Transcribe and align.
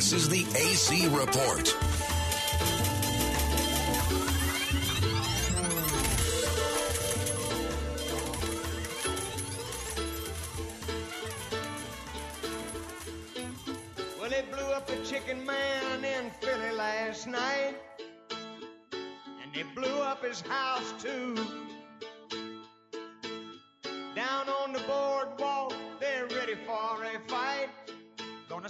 This 0.00 0.14
is 0.14 0.28
the 0.30 0.46
AC 0.56 1.08
Report. 1.08 1.89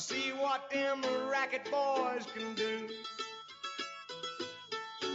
See 0.01 0.31
what 0.31 0.71
them 0.71 1.03
racket 1.31 1.71
boys 1.71 2.27
can 2.35 2.55
do. 2.55 2.89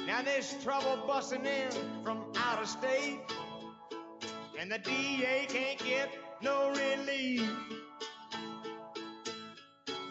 Now 0.05 0.21
there's 0.21 0.55
trouble 0.63 1.03
busting 1.07 1.43
in 1.43 1.71
from 2.03 2.25
out 2.37 2.61
of 2.61 2.69
state. 2.69 3.19
And 4.59 4.71
the 4.71 4.77
DA 4.77 5.47
can't 5.49 5.79
get 5.79 6.13
no 6.41 6.69
relief. 6.69 7.49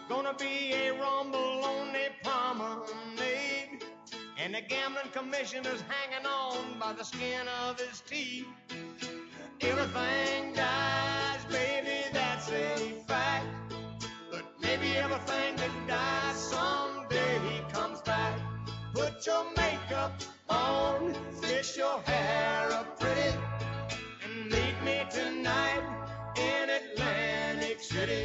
Gonna 0.09 0.35
be 0.35 0.73
a 0.73 0.91
rumble 0.91 1.65
on 1.65 1.93
the 1.93 2.09
promenade. 2.25 3.85
And 4.37 4.57
the 4.57 4.61
gambling 4.61 5.11
commissioner's 5.13 5.83
hanging 5.83 6.27
on 6.27 6.81
by 6.81 6.93
the 6.95 7.05
skin 7.05 7.47
of 7.65 7.79
his 7.79 8.01
teeth. 8.01 8.47
Everything 9.61 10.53
dies, 10.53 10.84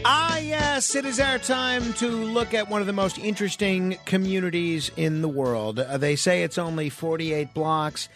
Ah, 0.05 0.37
yes, 0.37 0.95
it 0.95 1.03
is 1.05 1.19
our 1.19 1.37
time 1.37 1.93
to 1.93 2.07
look 2.07 2.53
at 2.53 2.69
one 2.69 2.79
of 2.79 2.87
the 2.87 2.93
most 2.93 3.17
interesting 3.17 3.97
communities 4.05 4.91
in 4.95 5.21
the 5.21 5.27
world. 5.27 5.79
Uh, 5.79 5.97
they 5.97 6.15
say 6.15 6.43
it's 6.43 6.57
only 6.57 6.89
48 6.89 7.53
blocks, 7.53 8.07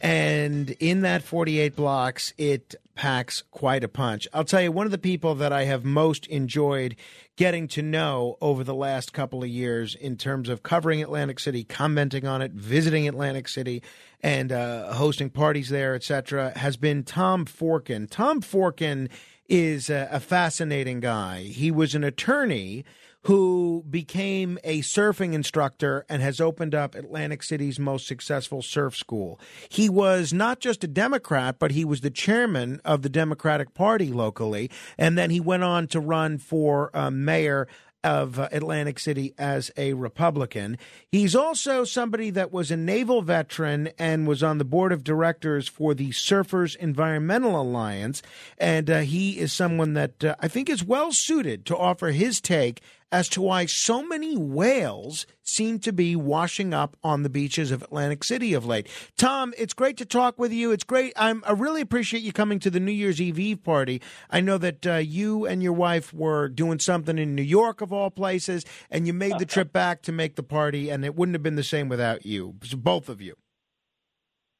and 0.00 0.70
in 0.78 1.00
that 1.02 1.22
48 1.22 1.74
blocks, 1.74 2.32
it 2.38 2.76
packs 2.94 3.42
quite 3.50 3.82
a 3.82 3.88
punch. 3.88 4.28
I'll 4.32 4.44
tell 4.44 4.62
you, 4.62 4.70
one 4.70 4.86
of 4.86 4.92
the 4.92 4.98
people 4.98 5.34
that 5.36 5.52
I 5.52 5.64
have 5.64 5.84
most 5.84 6.26
enjoyed 6.28 6.94
getting 7.36 7.66
to 7.68 7.82
know 7.82 8.36
over 8.40 8.62
the 8.62 8.74
last 8.74 9.12
couple 9.12 9.42
of 9.42 9.48
years 9.48 9.94
in 9.94 10.16
terms 10.16 10.48
of 10.48 10.62
covering 10.62 11.02
Atlantic 11.02 11.40
City, 11.40 11.64
commenting 11.64 12.26
on 12.26 12.42
it, 12.42 12.52
visiting 12.52 13.08
Atlantic 13.08 13.48
City, 13.48 13.82
and 14.22 14.52
uh, 14.52 14.92
hosting 14.92 15.30
parties 15.30 15.70
there, 15.70 15.94
etc., 15.94 16.52
has 16.56 16.76
been 16.76 17.02
Tom 17.02 17.46
Forkin. 17.46 18.08
Tom 18.08 18.40
Forkin 18.40 19.08
is 19.48 19.90
a, 19.90 20.08
a 20.10 20.20
fascinating 20.20 21.00
guy. 21.00 21.42
He 21.42 21.70
was 21.70 21.94
an 21.94 22.04
attorney 22.04 22.84
who 23.26 23.84
became 23.88 24.58
a 24.64 24.80
surfing 24.80 25.32
instructor 25.32 26.04
and 26.08 26.20
has 26.20 26.40
opened 26.40 26.74
up 26.74 26.94
Atlantic 26.94 27.42
City's 27.42 27.78
most 27.78 28.06
successful 28.06 28.62
surf 28.62 28.96
school. 28.96 29.38
He 29.68 29.88
was 29.88 30.32
not 30.32 30.58
just 30.58 30.82
a 30.82 30.88
Democrat, 30.88 31.56
but 31.60 31.70
he 31.70 31.84
was 31.84 32.00
the 32.00 32.10
chairman 32.10 32.80
of 32.84 33.02
the 33.02 33.08
Democratic 33.08 33.74
Party 33.74 34.10
locally. 34.10 34.70
And 34.98 35.16
then 35.16 35.30
he 35.30 35.38
went 35.38 35.62
on 35.62 35.86
to 35.88 36.00
run 36.00 36.38
for 36.38 36.90
uh, 36.96 37.10
mayor 37.10 37.68
of 38.04 38.38
Atlantic 38.38 38.98
City 38.98 39.34
as 39.38 39.70
a 39.76 39.92
Republican. 39.92 40.78
He's 41.10 41.34
also 41.34 41.84
somebody 41.84 42.30
that 42.30 42.52
was 42.52 42.70
a 42.70 42.76
naval 42.76 43.22
veteran 43.22 43.90
and 43.98 44.26
was 44.26 44.42
on 44.42 44.58
the 44.58 44.64
board 44.64 44.92
of 44.92 45.04
directors 45.04 45.68
for 45.68 45.94
the 45.94 46.10
Surfers 46.10 46.76
Environmental 46.76 47.60
Alliance. 47.60 48.22
And 48.58 48.90
uh, 48.90 49.00
he 49.00 49.38
is 49.38 49.52
someone 49.52 49.94
that 49.94 50.24
uh, 50.24 50.34
I 50.40 50.48
think 50.48 50.68
is 50.68 50.84
well 50.84 51.12
suited 51.12 51.64
to 51.66 51.76
offer 51.76 52.08
his 52.08 52.40
take 52.40 52.82
as 53.12 53.28
to 53.28 53.42
why 53.42 53.66
so 53.66 54.02
many 54.02 54.36
whales 54.36 55.26
seem 55.42 55.78
to 55.80 55.92
be 55.92 56.16
washing 56.16 56.72
up 56.72 56.96
on 57.04 57.22
the 57.22 57.28
beaches 57.28 57.70
of 57.70 57.82
Atlantic 57.82 58.24
City 58.24 58.54
of 58.54 58.64
late. 58.64 58.88
Tom, 59.18 59.52
it's 59.58 59.74
great 59.74 59.98
to 59.98 60.06
talk 60.06 60.38
with 60.38 60.52
you. 60.52 60.72
It's 60.72 60.82
great. 60.82 61.12
I'm, 61.14 61.44
I 61.46 61.52
really 61.52 61.82
appreciate 61.82 62.22
you 62.22 62.32
coming 62.32 62.58
to 62.60 62.70
the 62.70 62.80
New 62.80 62.92
Year's 62.92 63.20
Eve 63.20 63.38
Eve 63.38 63.62
party. 63.62 64.00
I 64.30 64.40
know 64.40 64.56
that 64.58 64.86
uh, 64.86 64.94
you 64.96 65.46
and 65.46 65.62
your 65.62 65.74
wife 65.74 66.12
were 66.14 66.48
doing 66.48 66.78
something 66.78 67.18
in 67.18 67.34
New 67.34 67.42
York, 67.42 67.82
of 67.82 67.92
all 67.92 68.10
places, 68.10 68.64
and 68.90 69.06
you 69.06 69.12
made 69.12 69.38
the 69.38 69.46
trip 69.46 69.72
back 69.74 70.02
to 70.02 70.12
make 70.12 70.36
the 70.36 70.42
party, 70.42 70.88
and 70.88 71.04
it 71.04 71.14
wouldn't 71.14 71.34
have 71.34 71.42
been 71.42 71.56
the 71.56 71.62
same 71.62 71.90
without 71.90 72.24
you, 72.24 72.54
both 72.74 73.10
of 73.10 73.20
you. 73.20 73.34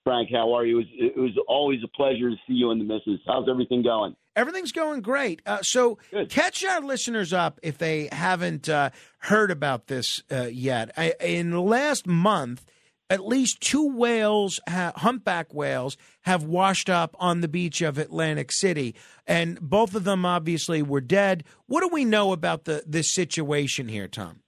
Frank, 0.04 0.30
how 0.32 0.52
are 0.52 0.66
you? 0.66 0.80
It 0.80 0.82
was, 0.82 0.86
it 1.16 1.20
was 1.20 1.38
always 1.48 1.80
a 1.84 1.88
pleasure 1.88 2.28
to 2.28 2.36
see 2.46 2.54
you 2.54 2.70
and 2.70 2.80
the 2.80 2.84
missus. 2.84 3.20
How's 3.26 3.48
everything 3.48 3.82
going? 3.82 4.14
Everything's 4.34 4.72
going 4.72 5.02
great. 5.02 5.42
Uh, 5.44 5.62
so, 5.62 5.98
Good. 6.10 6.30
catch 6.30 6.64
our 6.64 6.80
listeners 6.80 7.32
up 7.32 7.60
if 7.62 7.78
they 7.78 8.08
haven't 8.10 8.68
uh, 8.68 8.90
heard 9.18 9.50
about 9.50 9.88
this 9.88 10.22
uh, 10.30 10.44
yet. 10.44 10.90
I, 10.96 11.14
in 11.20 11.50
the 11.50 11.60
last 11.60 12.06
month, 12.06 12.64
at 13.10 13.26
least 13.26 13.60
two 13.60 13.94
whales, 13.94 14.58
ha- 14.66 14.94
humpback 14.96 15.52
whales, 15.52 15.98
have 16.22 16.44
washed 16.44 16.88
up 16.88 17.14
on 17.18 17.42
the 17.42 17.48
beach 17.48 17.82
of 17.82 17.98
Atlantic 17.98 18.50
City, 18.50 18.94
and 19.26 19.60
both 19.60 19.94
of 19.94 20.04
them 20.04 20.24
obviously 20.24 20.82
were 20.82 21.02
dead. 21.02 21.44
What 21.66 21.82
do 21.82 21.88
we 21.92 22.06
know 22.06 22.32
about 22.32 22.64
the 22.64 22.82
this 22.86 23.12
situation 23.12 23.88
here, 23.88 24.08
Tom? 24.08 24.40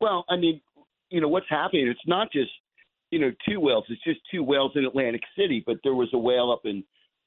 Well, 0.00 0.24
I 0.28 0.36
mean, 0.36 0.60
you 1.10 1.20
know 1.20 1.28
what's 1.28 1.48
happening. 1.48 1.86
It's 1.86 2.00
not 2.08 2.32
just 2.32 2.50
you 3.12 3.20
know 3.20 3.30
two 3.48 3.60
whales. 3.60 3.84
It's 3.88 4.02
just 4.02 4.18
two 4.32 4.42
whales 4.42 4.72
in 4.74 4.84
Atlantic 4.84 5.22
City, 5.38 5.62
but 5.64 5.76
there 5.84 5.94
was 5.94 6.08
a 6.12 6.18
whale 6.18 6.50
up 6.50 6.62
in 6.64 6.82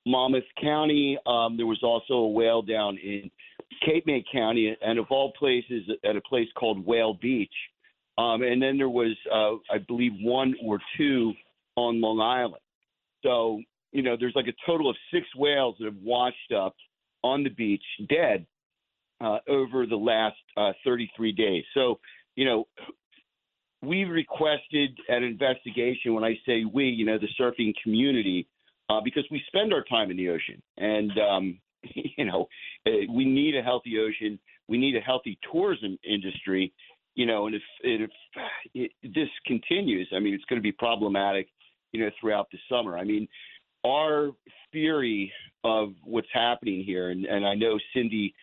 Monmouth 0.09 0.43
County. 0.61 1.17
Um, 1.25 1.57
there 1.57 1.67
was 1.67 1.79
also 1.83 2.13
a 2.13 2.29
whale 2.29 2.61
down 2.61 2.97
in 2.97 3.29
Cape 3.85 4.05
May 4.05 4.23
County, 4.31 4.75
and 4.81 4.99
of 4.99 5.05
all 5.09 5.31
places, 5.37 5.83
at 6.03 6.15
a 6.15 6.21
place 6.21 6.47
called 6.57 6.85
Whale 6.85 7.13
Beach. 7.13 7.53
Um, 8.17 8.41
and 8.41 8.61
then 8.61 8.77
there 8.77 8.89
was, 8.89 9.15
uh, 9.33 9.73
I 9.73 9.77
believe, 9.77 10.11
one 10.21 10.55
or 10.63 10.79
two 10.97 11.33
on 11.75 12.01
Long 12.01 12.19
Island. 12.19 12.61
So 13.23 13.61
you 13.91 14.03
know, 14.03 14.15
there's 14.19 14.35
like 14.35 14.47
a 14.47 14.53
total 14.65 14.89
of 14.89 14.95
six 15.11 15.25
whales 15.35 15.75
that 15.79 15.85
have 15.85 16.01
washed 16.03 16.51
up 16.55 16.75
on 17.23 17.43
the 17.43 17.49
beach 17.49 17.83
dead 18.07 18.45
uh, 19.21 19.39
over 19.47 19.85
the 19.85 19.95
last 19.95 20.37
uh, 20.57 20.71
33 20.83 21.31
days. 21.31 21.63
So 21.73 21.99
you 22.35 22.45
know, 22.45 22.67
we 23.81 24.03
requested 24.05 24.97
an 25.09 25.23
investigation. 25.23 26.13
When 26.13 26.23
I 26.23 26.37
say 26.45 26.65
we, 26.65 26.85
you 26.85 27.05
know, 27.05 27.17
the 27.17 27.27
surfing 27.39 27.73
community, 27.83 28.47
uh, 28.89 28.99
because 29.03 29.23
we 29.29 29.41
spend 29.47 29.73
our 29.73 29.83
time 29.83 30.11
in 30.11 30.17
the 30.17 30.29
ocean, 30.29 30.61
and 30.77 31.11
um, 31.19 31.59
you 31.95 32.25
know, 32.25 32.47
uh, 32.87 33.11
we 33.13 33.25
need 33.25 33.55
a 33.55 33.61
healthy 33.61 33.99
ocean. 33.99 34.39
We 34.67 34.77
need 34.77 34.95
a 34.95 35.01
healthy 35.01 35.37
tourism 35.51 35.97
industry. 36.03 36.73
You 37.15 37.25
know, 37.25 37.47
and 37.47 37.55
if, 37.55 37.61
if 37.83 38.91
this 39.03 39.29
continues, 39.45 40.07
I 40.15 40.19
mean, 40.19 40.33
it's 40.33 40.45
going 40.45 40.59
to 40.59 40.63
be 40.63 40.71
problematic. 40.71 41.47
You 41.91 42.01
know, 42.01 42.11
throughout 42.21 42.49
the 42.51 42.59
summer. 42.69 42.97
I 42.97 43.03
mean, 43.03 43.27
our 43.83 44.31
theory 44.71 45.31
of 45.63 45.93
what's 46.03 46.27
happening 46.31 46.83
here, 46.83 47.09
and, 47.09 47.25
and 47.25 47.45
I 47.45 47.55
know 47.55 47.79
Cindy 47.95 48.33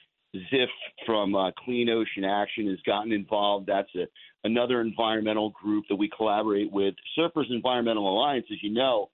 Zipf 0.53 0.67
from 1.05 1.35
uh, 1.35 1.51
Clean 1.65 1.89
Ocean 1.89 2.25
Action 2.25 2.69
has 2.69 2.79
gotten 2.85 3.13
involved. 3.13 3.67
That's 3.67 3.95
a, 3.95 4.07
another 4.45 4.81
environmental 4.81 5.51
group 5.51 5.85
that 5.89 5.97
we 5.97 6.11
collaborate 6.15 6.71
with. 6.73 6.95
Surfers 7.17 7.51
Environmental 7.51 8.09
Alliance, 8.09 8.47
as 8.51 8.59
you 8.63 8.71
know, 8.71 9.11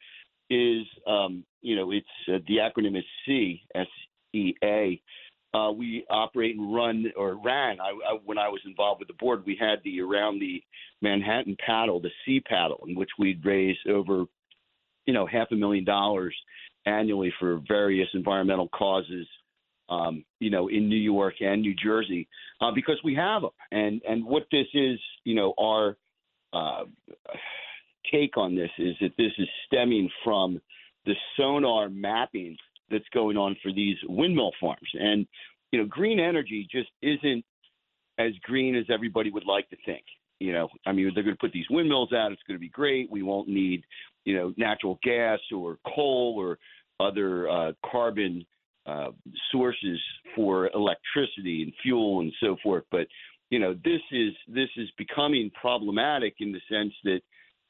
is 0.53 0.87
um, 1.07 1.45
you 1.61 1.75
know 1.77 1.91
it's 1.93 2.07
uh, 2.29 2.39
the 2.49 2.57
acronym 2.59 2.97
is 2.97 3.05
C 3.25 3.63
S 3.75 3.87
E 4.33 4.55
A, 4.63 5.01
uh, 5.55 5.71
we 5.71 6.05
operate 6.09 6.57
and 6.57 6.75
run 6.75 7.13
or 7.17 7.35
ran. 7.35 7.81
I, 7.81 7.91
I, 7.91 8.19
when 8.25 8.39
I 8.39 8.49
was 8.49 8.61
involved 8.65 9.01
with 9.01 9.09
the 9.09 9.15
board, 9.15 9.45
we 9.45 9.57
had 9.59 9.79
the 9.85 10.01
around 10.01 10.41
the 10.41 10.63
Manhattan 11.01 11.57
paddle, 11.65 12.01
the 12.01 12.11
sea 12.25 12.41
paddle, 12.41 12.85
in 12.89 12.95
which 12.95 13.11
we'd 13.19 13.45
raise 13.45 13.77
over, 13.89 14.25
you 15.07 15.13
know, 15.13 15.27
half 15.27 15.49
a 15.51 15.55
million 15.55 15.85
dollars 15.85 16.35
annually 16.87 17.33
for 17.39 17.61
various 17.69 18.09
environmental 18.15 18.69
causes. 18.69 19.27
Um, 19.89 20.25
you 20.41 20.49
know, 20.49 20.69
in 20.69 20.89
New 20.89 20.97
York 20.97 21.35
and 21.41 21.61
New 21.61 21.75
Jersey, 21.75 22.27
uh, 22.63 22.71
because 22.75 22.99
we 23.05 23.15
have 23.17 23.43
them. 23.43 23.51
And 23.73 24.01
and 24.09 24.25
what 24.25 24.47
this 24.51 24.69
is, 24.73 24.99
you 25.25 25.35
know, 25.35 25.53
our 25.61 25.99
uh, 26.55 26.85
take 28.11 28.37
on 28.37 28.55
this 28.55 28.71
is 28.79 28.95
that 29.01 29.13
this 29.17 29.33
is 29.39 29.49
stemming 29.67 30.11
from 30.25 30.61
the 31.07 31.15
sonar 31.37 31.89
mapping 31.89 32.57
that's 32.91 33.09
going 33.13 33.37
on 33.37 33.57
for 33.63 33.73
these 33.73 33.97
windmill 34.05 34.53
farms. 34.61 34.89
And, 34.95 35.27
you 35.71 35.81
know, 35.81 35.87
green 35.87 36.21
energy 36.21 36.69
just 36.71 36.91
isn't 37.03 37.45
as 38.19 38.33
green 38.43 38.77
as 38.77 38.85
everybody 38.91 39.31
would 39.31 39.47
like 39.47 39.69
to 39.71 39.77
think. 39.85 40.05
You 40.39 40.53
know, 40.53 40.69
I 40.87 40.93
mean, 40.93 41.11
they're 41.15 41.23
going 41.23 41.37
to 41.37 41.41
put 41.41 41.53
these 41.53 41.71
windmills 41.71 42.13
out. 42.13 42.33
It's 42.33 42.43
going 42.47 42.57
to 42.57 42.61
be 42.61 42.69
great. 42.69 43.11
We 43.11 43.23
won't 43.23 43.49
need, 43.49 43.85
you 44.25 44.37
know, 44.37 44.53
natural 44.57 44.99
gas 45.03 45.39
or 45.55 45.79
coal 45.95 46.35
or 46.37 46.59
other 47.01 47.49
uh, 47.49 47.73
carbon 47.91 48.45
uh, 48.87 49.11
sources 49.53 50.01
for 50.35 50.69
electricity 50.75 51.63
and 51.63 51.73
fuel 51.83 52.21
and 52.21 52.33
so 52.41 52.57
forth. 52.63 52.85
But 52.91 53.07
you 53.51 53.59
know, 53.59 53.75
this 53.85 54.01
is 54.11 54.33
this 54.49 54.71
is 54.77 54.89
becoming 54.97 55.51
problematic 55.61 56.37
in 56.41 56.53
the 56.53 56.61
sense 56.71 56.95
that 57.05 57.21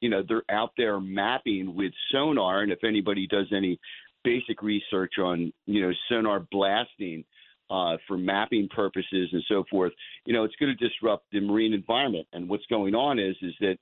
you 0.02 0.10
know 0.10 0.22
they're 0.28 0.43
out 0.50 0.72
there 0.76 1.00
mapping 1.00 1.75
with 1.75 1.93
sonar, 2.10 2.62
and 2.62 2.72
if 2.72 2.84
anybody 2.84 3.26
does 3.26 3.46
any 3.56 3.78
basic 4.25 4.60
research 4.60 5.14
on 5.19 5.52
you 5.66 5.81
know 5.81 5.93
sonar 6.08 6.40
blasting 6.50 7.25
uh, 7.70 7.96
for 8.06 8.19
mapping 8.19 8.69
purposes 8.69 9.31
and 9.32 9.43
so 9.49 9.64
forth, 9.70 9.93
you 10.26 10.34
know 10.34 10.44
it's 10.44 10.56
going 10.56 10.76
to 10.76 10.88
disrupt 10.88 11.25
the 11.32 11.40
marine 11.40 11.72
environment. 11.72 12.26
And 12.34 12.49
what's 12.49 12.66
going 12.66 12.94
on 12.94 13.19
is 13.19 13.37
is 13.40 13.54
that 13.60 13.78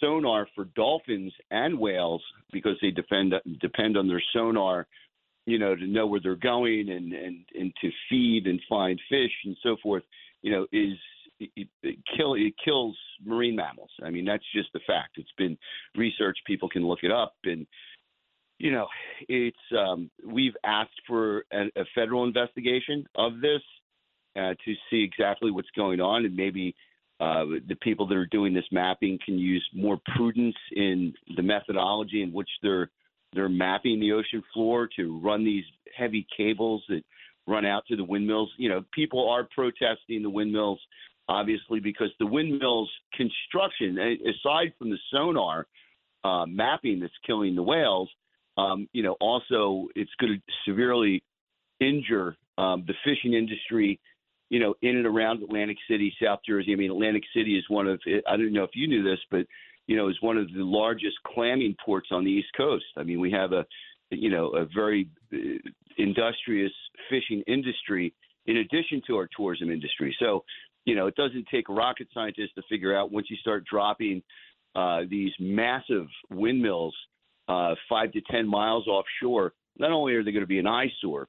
sonar 0.00 0.48
for 0.54 0.64
dolphins 0.74 1.32
and 1.52 1.78
whales 1.78 2.22
because 2.52 2.76
they 2.82 2.90
depend 2.90 3.32
depend 3.60 3.96
on 3.96 4.08
their 4.08 4.22
sonar, 4.32 4.88
you 5.46 5.58
know, 5.58 5.76
to 5.76 5.86
know 5.86 6.06
where 6.06 6.20
they're 6.20 6.34
going 6.34 6.90
and 6.90 7.12
and 7.12 7.44
and 7.54 7.72
to 7.80 7.90
feed 8.08 8.48
and 8.48 8.60
find 8.68 9.00
fish 9.08 9.32
and 9.44 9.56
so 9.62 9.76
forth, 9.80 10.02
you 10.42 10.50
know, 10.50 10.66
is 10.72 10.98
it, 11.38 11.68
it, 11.84 11.98
kill 12.16 12.34
it 12.34 12.54
kills 12.62 12.96
marine 13.24 13.56
mammals. 13.56 13.90
I 14.04 14.10
mean 14.10 14.24
that's 14.24 14.44
just 14.54 14.72
the 14.72 14.80
fact. 14.86 15.16
It's 15.16 15.32
been 15.36 15.56
researched. 15.96 16.40
People 16.46 16.68
can 16.68 16.86
look 16.86 17.00
it 17.02 17.12
up 17.12 17.34
and 17.44 17.66
you 18.60 18.72
know, 18.72 18.88
it's 19.26 19.56
um, 19.76 20.10
we've 20.22 20.52
asked 20.64 21.00
for 21.06 21.46
a, 21.50 21.62
a 21.76 21.84
federal 21.94 22.24
investigation 22.24 23.06
of 23.14 23.40
this 23.40 23.62
uh, 24.36 24.52
to 24.64 24.74
see 24.90 25.02
exactly 25.02 25.50
what's 25.50 25.70
going 25.74 26.00
on, 26.00 26.26
and 26.26 26.36
maybe 26.36 26.76
uh, 27.20 27.44
the 27.68 27.76
people 27.82 28.06
that 28.06 28.16
are 28.16 28.26
doing 28.26 28.52
this 28.52 28.66
mapping 28.70 29.18
can 29.24 29.38
use 29.38 29.66
more 29.74 29.98
prudence 30.14 30.56
in 30.72 31.14
the 31.36 31.42
methodology 31.42 32.22
in 32.22 32.32
which 32.32 32.50
they're 32.62 32.90
they're 33.32 33.48
mapping 33.48 33.98
the 33.98 34.12
ocean 34.12 34.42
floor 34.52 34.88
to 34.96 35.18
run 35.20 35.42
these 35.42 35.64
heavy 35.96 36.26
cables 36.36 36.82
that 36.88 37.02
run 37.46 37.64
out 37.64 37.84
to 37.86 37.96
the 37.96 38.04
windmills. 38.04 38.50
You 38.58 38.68
know, 38.68 38.84
people 38.92 39.30
are 39.30 39.48
protesting 39.54 40.22
the 40.22 40.30
windmills, 40.30 40.80
obviously, 41.30 41.78
because 41.78 42.10
the 42.18 42.26
windmills 42.26 42.90
construction, 43.14 43.96
aside 44.34 44.72
from 44.76 44.90
the 44.90 44.98
sonar 45.12 45.66
uh, 46.24 46.44
mapping 46.44 46.98
that's 47.00 47.12
killing 47.24 47.54
the 47.54 47.62
whales, 47.62 48.10
um, 48.58 48.88
you 48.92 49.02
know, 49.02 49.16
also 49.20 49.88
it's 49.94 50.10
going 50.20 50.34
to 50.34 50.40
severely 50.68 51.22
injure 51.78 52.36
um, 52.58 52.84
the 52.86 52.94
fishing 53.04 53.32
industry, 53.32 53.98
you 54.50 54.58
know, 54.58 54.74
in 54.82 54.96
and 54.96 55.06
around 55.06 55.42
Atlantic 55.42 55.78
City, 55.88 56.12
South 56.22 56.40
Jersey. 56.46 56.72
I 56.72 56.76
mean, 56.76 56.90
Atlantic 56.90 57.22
City 57.34 57.56
is 57.56 57.64
one 57.68 57.86
of, 57.86 58.00
I 58.28 58.36
don't 58.36 58.52
know 58.52 58.64
if 58.64 58.74
you 58.74 58.88
knew 58.88 59.04
this, 59.04 59.20
but, 59.30 59.46
you 59.86 59.96
know, 59.96 60.08
is 60.08 60.20
one 60.20 60.36
of 60.36 60.48
the 60.52 60.64
largest 60.64 61.16
clamming 61.32 61.76
ports 61.84 62.08
on 62.10 62.24
the 62.24 62.30
East 62.30 62.52
Coast. 62.56 62.84
I 62.96 63.04
mean, 63.04 63.20
we 63.20 63.30
have 63.30 63.52
a, 63.52 63.64
you 64.10 64.30
know, 64.30 64.48
a 64.48 64.66
very 64.74 65.08
uh, 65.32 65.36
industrious 65.96 66.72
fishing 67.08 67.42
industry 67.46 68.12
in 68.46 68.56
addition 68.58 69.00
to 69.06 69.16
our 69.16 69.28
tourism 69.36 69.70
industry. 69.70 70.14
So, 70.18 70.44
you 70.84 70.94
know, 70.94 71.06
it 71.06 71.14
doesn't 71.16 71.46
take 71.50 71.68
rocket 71.68 72.08
scientists 72.12 72.54
to 72.54 72.62
figure 72.68 72.96
out 72.96 73.12
once 73.12 73.28
you 73.30 73.36
start 73.36 73.64
dropping 73.70 74.22
uh, 74.74 75.00
these 75.08 75.32
massive 75.38 76.06
windmills 76.30 76.94
uh, 77.48 77.74
five 77.88 78.12
to 78.12 78.20
ten 78.30 78.46
miles 78.46 78.86
offshore, 78.86 79.52
not 79.78 79.90
only 79.90 80.14
are 80.14 80.22
they 80.22 80.32
going 80.32 80.42
to 80.42 80.46
be 80.46 80.58
an 80.58 80.66
eyesore, 80.66 81.28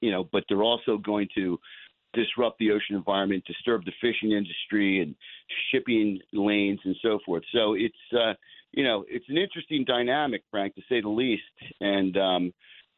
you 0.00 0.10
know, 0.10 0.28
but 0.32 0.44
they're 0.48 0.62
also 0.62 0.98
going 0.98 1.28
to 1.34 1.58
disrupt 2.12 2.58
the 2.58 2.70
ocean 2.70 2.96
environment, 2.96 3.44
disturb 3.46 3.84
the 3.84 3.92
fishing 4.00 4.32
industry 4.32 5.00
and 5.00 5.14
shipping 5.70 6.18
lanes 6.32 6.80
and 6.84 6.96
so 7.02 7.18
forth. 7.24 7.44
So 7.54 7.74
it's 7.74 7.94
uh, 8.12 8.34
you 8.72 8.82
know 8.84 9.04
it's 9.08 9.28
an 9.28 9.36
interesting 9.36 9.84
dynamic, 9.84 10.42
Frank, 10.50 10.74
to 10.74 10.82
say 10.88 11.00
the 11.00 11.08
least. 11.08 11.42
And 11.80 12.16
um, 12.16 12.52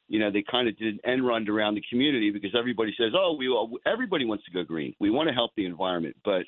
you 0.09 0.19
know 0.19 0.31
they 0.31 0.45
kind 0.51 0.69
of 0.69 0.77
did 0.79 0.95
an 0.95 1.01
end 1.05 1.27
run 1.27 1.49
around 1.49 1.75
the 1.75 1.83
community 1.89 2.31
because 2.31 2.55
everybody 2.59 2.95
says, 2.99 3.13
oh, 3.15 3.37
we 3.39 3.49
all, 3.49 3.71
everybody 3.87 4.25
wants 4.25 4.45
to 4.45 4.51
go 4.51 4.65
green. 4.65 4.95
We 4.99 5.11
want 5.11 5.29
to 5.29 5.35
help 5.35 5.53
the 5.57 5.67
environment, 5.67 6.17
but 6.25 6.43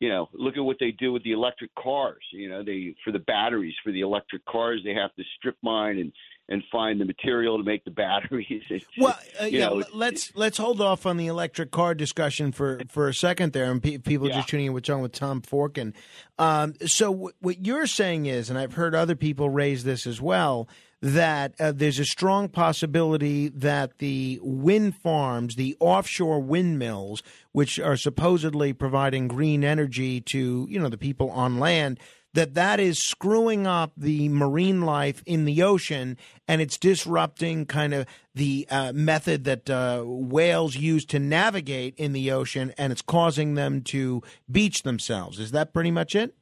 you 0.00 0.08
know, 0.08 0.28
look 0.32 0.56
at 0.56 0.60
what 0.60 0.76
they 0.78 0.92
do 0.92 1.12
with 1.12 1.24
the 1.24 1.32
electric 1.32 1.74
cars. 1.74 2.22
You 2.32 2.48
know, 2.48 2.62
they 2.62 2.94
for 3.04 3.10
the 3.10 3.18
batteries 3.18 3.74
for 3.82 3.90
the 3.90 4.00
electric 4.00 4.44
cars, 4.44 4.80
they 4.84 4.94
have 4.94 5.14
to 5.16 5.24
strip 5.36 5.56
mine 5.62 5.98
and 5.98 6.12
and 6.50 6.62
find 6.72 7.00
the 7.00 7.04
material 7.04 7.58
to 7.58 7.64
make 7.64 7.84
the 7.84 7.90
batteries. 7.90 8.62
It's, 8.70 8.84
well, 8.96 9.18
uh, 9.40 9.44
yeah, 9.46 9.68
know, 9.68 9.82
let's 9.92 10.34
let's 10.36 10.56
hold 10.56 10.80
off 10.80 11.04
on 11.04 11.16
the 11.16 11.26
electric 11.26 11.72
car 11.72 11.94
discussion 11.94 12.52
for 12.52 12.80
for 12.88 13.08
a 13.08 13.14
second 13.14 13.52
there, 13.52 13.70
and 13.70 13.82
pe- 13.82 13.98
people 13.98 14.28
yeah. 14.28 14.36
just 14.36 14.48
tuning 14.48 14.66
in. 14.66 14.72
We're 14.72 14.80
talking 14.80 15.02
with 15.02 15.12
Tom 15.12 15.42
Forkin. 15.42 15.94
Um, 16.38 16.74
so 16.86 17.12
w- 17.12 17.34
what 17.40 17.66
you're 17.66 17.88
saying 17.88 18.26
is, 18.26 18.50
and 18.50 18.58
I've 18.58 18.74
heard 18.74 18.94
other 18.94 19.16
people 19.16 19.50
raise 19.50 19.82
this 19.82 20.06
as 20.06 20.20
well 20.20 20.68
that 21.00 21.54
uh, 21.60 21.72
there's 21.72 21.98
a 21.98 22.04
strong 22.04 22.48
possibility 22.48 23.48
that 23.48 23.98
the 23.98 24.40
wind 24.42 24.96
farms, 24.96 25.54
the 25.54 25.76
offshore 25.78 26.40
windmills, 26.40 27.22
which 27.52 27.78
are 27.78 27.96
supposedly 27.96 28.72
providing 28.72 29.28
green 29.28 29.62
energy 29.62 30.20
to 30.20 30.66
you 30.68 30.78
know 30.78 30.88
the 30.88 30.98
people 30.98 31.30
on 31.30 31.58
land, 31.58 32.00
that 32.34 32.54
that 32.54 32.78
is 32.80 32.98
screwing 32.98 33.66
up 33.66 33.92
the 33.96 34.28
marine 34.28 34.82
life 34.82 35.22
in 35.24 35.44
the 35.44 35.62
ocean 35.62 36.16
and 36.46 36.60
it's 36.60 36.76
disrupting 36.76 37.64
kind 37.66 37.94
of 37.94 38.06
the 38.34 38.66
uh, 38.70 38.92
method 38.92 39.44
that 39.44 39.68
uh, 39.70 40.02
whales 40.04 40.76
use 40.76 41.04
to 41.06 41.18
navigate 41.18 41.94
in 41.96 42.12
the 42.12 42.30
ocean 42.30 42.72
and 42.76 42.92
it's 42.92 43.02
causing 43.02 43.54
them 43.54 43.82
to 43.82 44.22
beach 44.50 44.82
themselves. 44.82 45.38
Is 45.38 45.52
that 45.52 45.72
pretty 45.72 45.90
much 45.90 46.14
it? 46.14 46.34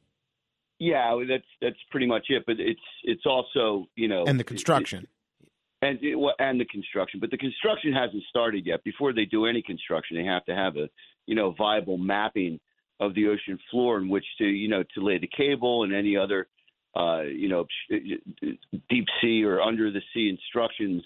Yeah, 0.79 1.19
that's 1.27 1.45
that's 1.61 1.77
pretty 1.89 2.05
much 2.05 2.25
it. 2.29 2.43
But 2.45 2.59
it's 2.59 2.79
it's 3.03 3.25
also 3.25 3.87
you 3.95 4.07
know 4.07 4.25
and 4.25 4.39
the 4.39 4.43
construction. 4.43 5.03
It, 5.03 5.09
and 5.81 5.99
it, 6.01 6.17
and 6.39 6.59
the 6.59 6.65
construction, 6.65 7.19
but 7.19 7.29
the 7.29 7.37
construction 7.37 7.93
hasn't 7.93 8.23
started 8.29 8.65
yet. 8.65 8.83
Before 8.83 9.13
they 9.13 9.25
do 9.25 9.45
any 9.45 9.61
construction, 9.61 10.17
they 10.17 10.23
have 10.23 10.45
to 10.45 10.55
have 10.55 10.75
a 10.77 10.89
you 11.25 11.35
know 11.35 11.53
viable 11.57 11.97
mapping 11.97 12.59
of 12.99 13.13
the 13.13 13.27
ocean 13.27 13.59
floor 13.69 13.99
in 13.99 14.09
which 14.09 14.25
to 14.39 14.45
you 14.45 14.67
know 14.67 14.83
to 14.95 15.03
lay 15.03 15.17
the 15.17 15.29
cable 15.35 15.83
and 15.83 15.93
any 15.93 16.17
other 16.17 16.47
uh, 16.95 17.21
you 17.21 17.49
know 17.49 17.65
deep 18.89 19.05
sea 19.21 19.43
or 19.43 19.61
under 19.61 19.91
the 19.91 20.01
sea 20.13 20.29
instructions 20.29 21.03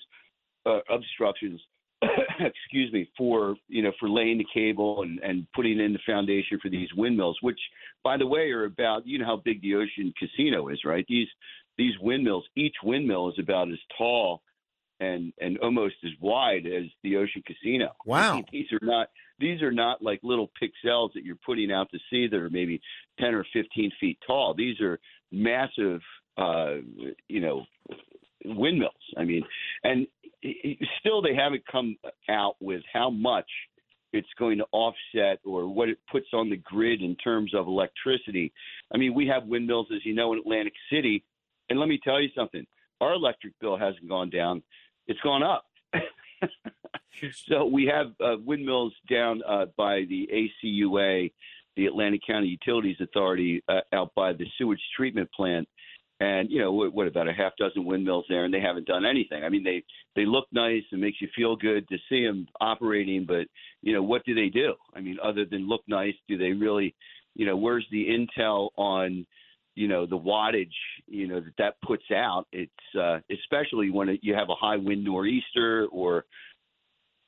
uh, 0.65 0.79
obstructions 0.89 1.59
excuse 2.39 2.91
me, 2.91 3.09
for 3.17 3.55
you 3.67 3.83
know 3.83 3.91
for 3.99 4.09
laying 4.09 4.37
the 4.37 4.45
cable 4.53 5.03
and 5.03 5.19
and 5.19 5.47
putting 5.55 5.79
in 5.79 5.93
the 5.93 5.99
foundation 6.05 6.59
for 6.61 6.69
these 6.69 6.89
windmills, 6.95 7.37
which 7.41 7.59
by 8.03 8.17
the 8.17 8.27
way 8.27 8.51
are 8.51 8.65
about 8.65 9.05
you 9.05 9.19
know 9.19 9.25
how 9.25 9.37
big 9.37 9.61
the 9.61 9.75
Ocean 9.75 10.13
Casino 10.17 10.69
is, 10.69 10.79
right? 10.85 11.05
These 11.07 11.27
these 11.77 11.93
windmills, 12.01 12.45
each 12.55 12.75
windmill 12.83 13.29
is 13.29 13.35
about 13.39 13.69
as 13.71 13.79
tall 13.97 14.41
and 14.99 15.33
and 15.41 15.57
almost 15.59 15.95
as 16.05 16.11
wide 16.19 16.65
as 16.65 16.85
the 17.03 17.17
Ocean 17.17 17.43
Casino. 17.45 17.89
Wow, 18.05 18.43
these 18.51 18.71
are 18.71 18.79
not 18.85 19.09
these 19.39 19.61
are 19.61 19.71
not 19.71 20.01
like 20.01 20.19
little 20.23 20.49
pixels 20.61 21.13
that 21.13 21.25
you're 21.25 21.37
putting 21.45 21.71
out 21.71 21.89
to 21.91 21.99
sea 22.09 22.27
that 22.27 22.37
are 22.37 22.49
maybe 22.49 22.81
ten 23.19 23.33
or 23.33 23.45
fifteen 23.51 23.91
feet 23.99 24.17
tall. 24.25 24.53
These 24.53 24.79
are 24.79 24.99
massive, 25.31 26.01
uh, 26.37 26.75
you 27.27 27.41
know, 27.41 27.65
windmills. 28.45 28.93
I 29.17 29.23
mean, 29.23 29.43
and 29.83 30.07
still 30.99 31.21
they 31.21 31.35
haven't 31.35 31.63
come 31.71 31.95
out 32.29 32.55
with 32.59 32.81
how 32.91 33.09
much 33.09 33.49
it's 34.13 34.27
going 34.37 34.57
to 34.57 34.65
offset 34.71 35.39
or 35.45 35.67
what 35.67 35.89
it 35.89 35.97
puts 36.11 36.27
on 36.33 36.49
the 36.49 36.57
grid 36.57 37.01
in 37.01 37.15
terms 37.15 37.53
of 37.53 37.67
electricity. 37.67 38.51
I 38.93 38.97
mean, 38.97 39.13
we 39.13 39.27
have 39.27 39.45
windmills, 39.45 39.87
as 39.95 40.05
you 40.05 40.13
know, 40.13 40.33
in 40.33 40.39
Atlantic 40.39 40.73
City, 40.91 41.23
and 41.69 41.79
let 41.79 41.87
me 41.87 41.99
tell 42.03 42.21
you 42.21 42.29
something: 42.35 42.65
our 42.99 43.13
electric 43.13 43.53
bill 43.59 43.77
hasn't 43.77 44.07
gone 44.09 44.29
down; 44.29 44.63
it's 45.07 45.19
gone 45.21 45.43
up. 45.43 45.65
so 47.47 47.65
we 47.65 47.85
have 47.85 48.07
uh, 48.23 48.35
windmills 48.43 48.93
down 49.09 49.41
uh, 49.47 49.65
by 49.77 50.03
the 50.09 50.29
ACUA, 50.33 51.31
the 51.77 51.85
Atlantic 51.85 52.21
County 52.27 52.47
Utilities 52.47 52.97
Authority, 52.99 53.63
uh, 53.69 53.81
out 53.93 54.13
by 54.15 54.33
the 54.33 54.45
sewage 54.57 54.81
treatment 54.95 55.29
plant 55.31 55.67
and 56.21 56.51
you 56.51 56.59
know 56.59 56.71
what, 56.71 56.93
what 56.93 57.07
about 57.07 57.27
a 57.27 57.33
half 57.33 57.53
dozen 57.57 57.83
windmills 57.83 58.25
there, 58.29 58.45
and 58.45 58.53
they 58.53 58.61
haven't 58.61 58.85
done 58.85 59.05
anything. 59.05 59.43
I 59.43 59.49
mean, 59.49 59.63
they 59.63 59.83
they 60.15 60.25
look 60.25 60.45
nice 60.51 60.83
and 60.91 61.01
makes 61.01 61.19
you 61.19 61.27
feel 61.35 61.55
good 61.55 61.89
to 61.89 61.97
see 62.09 62.23
them 62.23 62.47
operating, 62.61 63.25
but 63.25 63.47
you 63.81 63.91
know 63.93 64.03
what 64.03 64.23
do 64.23 64.35
they 64.35 64.49
do? 64.49 64.75
I 64.95 65.01
mean, 65.01 65.17
other 65.21 65.45
than 65.49 65.67
look 65.67 65.81
nice, 65.87 66.13
do 66.27 66.37
they 66.37 66.51
really? 66.51 66.93
You 67.33 67.47
know, 67.47 67.57
where's 67.57 67.87
the 67.91 68.05
intel 68.05 68.69
on? 68.77 69.25
you 69.73 69.87
know 69.87 70.05
the 70.05 70.17
wattage 70.17 70.67
you 71.07 71.29
know 71.29 71.39
that 71.39 71.53
that 71.57 71.81
puts 71.81 72.03
out 72.13 72.45
it's 72.51 72.71
uh 72.99 73.19
especially 73.31 73.89
when 73.89 74.09
it, 74.09 74.19
you 74.21 74.35
have 74.35 74.49
a 74.49 74.53
high 74.55 74.75
wind 74.75 75.01
nor'easter 75.01 75.87
or 75.93 76.25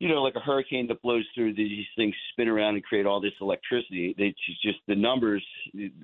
you 0.03 0.10
know 0.10 0.22
like 0.22 0.36
a 0.36 0.39
hurricane 0.41 0.88
that 0.88 1.01
blows 1.01 1.24
through 1.33 1.53
these 1.53 1.86
things 1.95 2.13
spin 2.33 2.50
around 2.50 2.75
and 2.75 2.83
create 2.83 3.05
all 3.05 3.22
this 3.22 3.31
electricity 3.39 4.13
it's 4.17 4.38
just 4.62 4.79
the 4.88 4.95
numbers 4.95 5.43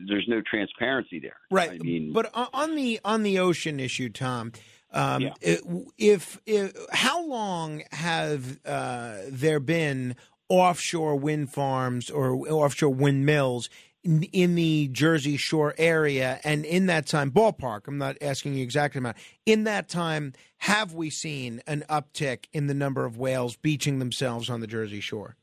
there's 0.08 0.26
no 0.30 0.42
transparency 0.50 1.20
there 1.20 1.36
right 1.52 1.72
i 1.72 1.78
mean 1.78 2.14
but 2.14 2.32
on 2.54 2.76
the 2.76 3.00
on 3.04 3.24
the 3.24 3.38
ocean 3.40 3.80
issue 3.80 4.10
tom 4.10 4.52
um, 4.92 5.22
Yeah. 5.22 5.34
if, 5.98 6.40
if 6.48 6.74
how 6.92 7.24
long 7.24 7.84
have 7.92 8.60
uh, 8.66 9.18
there 9.30 9.60
been 9.60 10.16
offshore 10.48 11.16
wind 11.16 11.52
farms 11.52 12.10
or 12.10 12.34
offshore 12.50 12.90
windmills 12.90 13.70
in, 14.04 14.24
in 14.24 14.56
the 14.56 14.90
Jersey 14.90 15.38
Shore 15.38 15.74
area? 15.78 16.40
And 16.44 16.66
in 16.66 16.88
that 16.88 17.08
time, 17.08 17.32
ballpark, 17.32 17.88
I'm 17.88 17.98
not 17.98 18.18
asking 18.22 18.56
you 18.56 18.64
exact 18.64 18.96
amount. 18.96 19.18
In 19.46 19.64
that 19.66 19.90
time, 19.90 20.34
have 20.60 20.94
we 20.94 21.10
seen 21.10 21.62
an 21.68 21.84
uptick 21.90 22.46
in 22.54 22.68
the 22.68 22.74
number 22.74 23.06
of 23.06 23.18
whales 23.18 23.56
beaching 23.56 24.00
themselves 24.00 24.50
on 24.50 24.62
the 24.62 24.68
Jersey 24.68 25.00
Shore? 25.00 25.36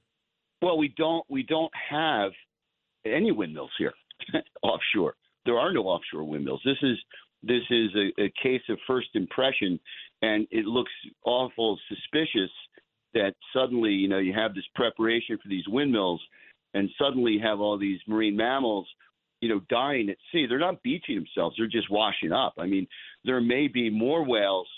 Well, 0.63 0.79
we 0.79 0.89
don't 0.97 1.25
we 1.29 1.43
don't 1.43 1.73
have 1.91 2.33
any 3.05 3.31
windmills 3.31 3.71
here 3.79 3.95
offshore. 4.63 5.15
There 5.45 5.59
are 5.59 5.73
no 5.73 5.83
offshore 5.83 6.25
windmills. 6.25 6.63
This 6.65 6.79
is 6.83 6.99
this 7.43 7.63
is 7.71 7.91
a, 7.95 8.23
a 8.23 8.33
case 8.43 8.63
of 8.69 8.79
first 8.87 9.09
impression, 9.15 9.79
and 10.23 10.47
it 10.51 10.65
looks 10.65 10.91
awful 11.25 11.79
suspicious 11.89 12.51
that 13.15 13.35
suddenly 13.55 13.91
you 13.91 14.09
know 14.09 14.19
you 14.19 14.33
have 14.33 14.55
this 14.55 14.65
preparation 14.75 15.39
for 15.43 15.49
these 15.49 15.67
windmills, 15.69 16.21
and 16.77 16.91
suddenly 17.01 17.39
have 17.39 17.61
all 17.61 17.79
these 17.79 18.01
marine 18.07 18.37
mammals, 18.37 18.87
you 19.41 19.49
know, 19.49 19.61
dying 19.71 20.09
at 20.11 20.17
sea. 20.31 20.47
They're 20.47 20.59
not 20.59 20.83
beaching 20.83 21.17
themselves; 21.17 21.57
they're 21.57 21.67
just 21.67 21.91
washing 21.91 22.33
up. 22.33 22.55
I 22.59 22.67
mean, 22.67 22.87
there 23.25 23.41
may 23.41 23.69
be 23.69 23.91
more 23.91 24.25
whales 24.25 24.69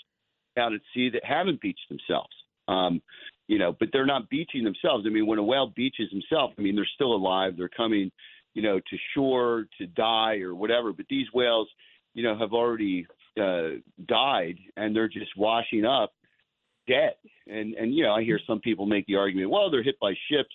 out 0.57 0.73
at 0.73 0.81
sea 0.93 1.09
that 1.11 1.23
haven't 1.25 1.61
beached 1.61 1.87
themselves. 1.89 2.33
Um, 2.67 3.01
you 3.47 3.57
know, 3.57 3.75
but 3.79 3.89
they're 3.91 4.05
not 4.05 4.29
beaching 4.29 4.63
themselves. 4.63 5.05
I 5.07 5.09
mean, 5.09 5.25
when 5.25 5.39
a 5.39 5.43
whale 5.43 5.73
beaches 5.75 6.09
himself, 6.11 6.51
I 6.57 6.61
mean, 6.61 6.75
they're 6.75 6.87
still 6.93 7.13
alive. 7.13 7.55
They're 7.57 7.67
coming, 7.67 8.11
you 8.53 8.61
know, 8.61 8.79
to 8.79 8.97
shore 9.15 9.65
to 9.79 9.87
die 9.87 10.39
or 10.39 10.53
whatever. 10.53 10.93
But 10.93 11.07
these 11.09 11.25
whales, 11.33 11.67
you 12.13 12.23
know, 12.23 12.37
have 12.37 12.53
already 12.53 13.07
uh, 13.41 13.79
died 14.07 14.57
and 14.77 14.95
they're 14.95 15.07
just 15.07 15.31
washing 15.35 15.83
up 15.83 16.13
dead. 16.87 17.13
And 17.47 17.73
and 17.73 17.93
you 17.93 18.03
know, 18.03 18.13
I 18.13 18.23
hear 18.23 18.39
some 18.45 18.59
people 18.59 18.85
make 18.85 19.05
the 19.07 19.15
argument, 19.15 19.49
well, 19.49 19.71
they're 19.71 19.83
hit 19.83 19.99
by 19.99 20.13
ships, 20.29 20.53